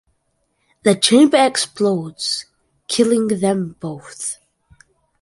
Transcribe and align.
The 0.81 0.95
chamber 0.95 1.37
explodes, 1.37 2.47
killing 2.87 3.27
them 3.27 3.75
both. 3.79 4.39